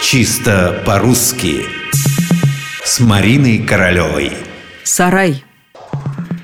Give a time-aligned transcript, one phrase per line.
[0.00, 1.66] Чисто по-русски
[2.84, 4.32] С Мариной Королевой
[4.84, 5.44] Сарай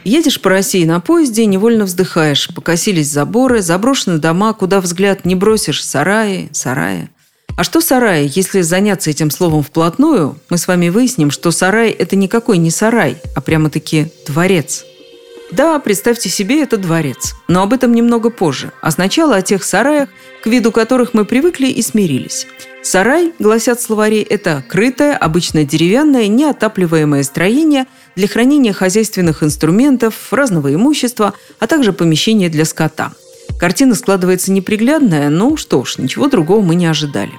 [0.03, 2.48] Едешь по России на поезде и невольно вздыхаешь.
[2.53, 5.85] Покосились заборы, заброшены дома, куда взгляд не бросишь.
[5.85, 7.09] Сараи, сараи.
[7.56, 8.27] А что сарай?
[8.27, 13.17] Если заняться этим словом вплотную, мы с вами выясним, что сарай– это никакой не сарай,
[13.37, 14.85] а прямо-таки дворец.
[15.57, 17.37] Да, представьте себе, это дворец.
[17.47, 18.73] Но об этом немного позже.
[18.80, 20.09] А сначала о тех сараях,
[20.43, 22.48] к виду которых мы привыкли и смирились.
[22.83, 27.87] Сарай, гласят словари, это крытое, обычно деревянное, неотапливаемое строение
[28.17, 33.12] для хранения хозяйственных инструментов, разного имущества, а также помещение для скота.
[33.59, 37.33] Картина складывается неприглядная, но что ж, ничего другого мы не ожидали.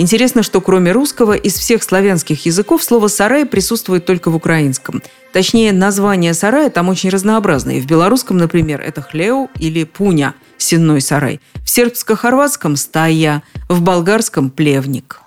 [0.00, 5.02] Интересно, что кроме русского из всех славянских языков слово «сарай» присутствует только в украинском.
[5.34, 7.82] Точнее, название сарая там очень разнообразное.
[7.82, 11.42] В белорусском, например, это хлеу или пуня– сенной сарай.
[11.56, 15.20] В сербско-хорватском– стая, в болгарском– плевник.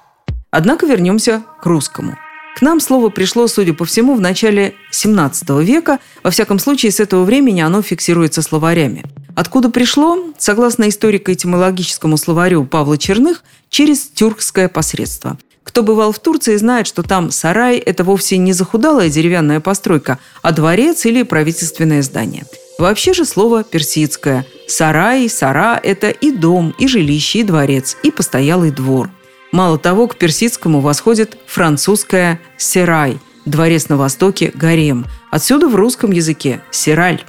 [0.50, 2.18] Однако вернемся к русскому.
[2.58, 6.00] К нам слово пришло, судя по всему, в начале 17 века.
[6.24, 12.98] Во всяком случае, с этого времени оно фиксируется словарями– Откуда пришло, согласно историко-этимологическому словарю Павла
[12.98, 15.38] Черных, через тюркское посредство.
[15.64, 20.52] Кто бывал в Турции, знает, что там сарай– это вовсе не захудалая деревянная постройка, а
[20.52, 22.46] дворец или правительственное здание.
[22.78, 24.46] Вообще же слово персидское.
[24.68, 29.10] Сарай, сара– это и дом, и жилище, и дворец, и постоялый двор.
[29.52, 35.06] Мало того, к персидскому восходит французское «серай»– дворец на востоке– гарем.
[35.32, 37.24] Отсюда в русском языке– «сираль».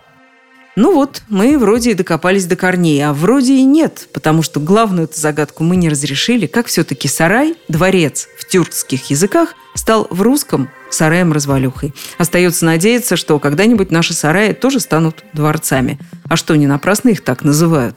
[0.77, 5.05] Ну вот, мы вроде и докопались до корней, а вроде и нет, потому что главную
[5.05, 10.69] эту загадку мы не разрешили, как все-таки сарай, дворец в тюркских языках стал в русском
[10.91, 11.95] сараем-развалюхой.
[12.19, 15.99] Остается надеяться, что когда-нибудь наши сараи тоже станут дворцами.
[16.29, 17.97] А что, не напрасно их так называют?